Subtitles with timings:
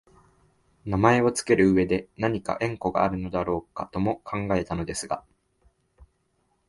[0.83, 5.23] 名前をつける上でなにか縁故があるのだろうかとも考えたのですが、